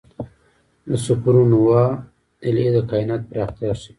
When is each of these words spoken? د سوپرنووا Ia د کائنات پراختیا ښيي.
د 0.87 0.89
سوپرنووا 1.05 1.83
Ia 2.49 2.69
د 2.75 2.77
کائنات 2.89 3.21
پراختیا 3.29 3.71
ښيي. 3.81 3.89